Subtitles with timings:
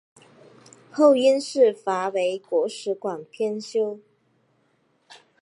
[0.91, 3.99] 后因事贬为国史馆编修。